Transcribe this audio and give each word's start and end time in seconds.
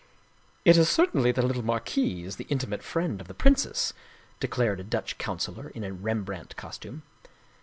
"It 0.65 0.77
is 0.77 0.89
certainly 0.89 1.31
the 1.31 1.45
little 1.45 1.63
marquise, 1.63 2.37
the 2.37 2.47
intimate 2.49 2.81
friend 2.81 3.21
of 3.21 3.27
the 3.27 3.35
princess," 3.35 3.93
declared 4.39 4.79
a 4.79 4.83
Dutch 4.83 5.19
councilor 5.19 5.69
in 5.69 5.83
a 5.83 5.93
Rembrandt 5.93 6.55
costume. 6.55 7.03